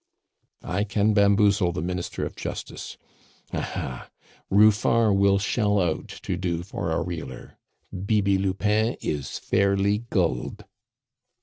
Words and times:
"I 0.63 0.83
can 0.83 1.13
bamboozle 1.13 1.73
the 1.73 1.81
Minister 1.83 2.25
of 2.25 2.35
Justice. 2.35 2.97
Ah, 3.53 3.59
ha! 3.61 4.09
Ruffard 4.49 5.15
will 5.15 5.37
shell 5.37 5.79
out 5.79 6.07
to 6.23 6.35
do 6.37 6.63
for 6.63 6.89
a 6.89 7.03
reeler. 7.03 7.59
Bibi 8.07 8.39
Lupin 8.39 8.97
is 9.01 9.37
fairly 9.37 9.99
gulled!" 10.09 10.65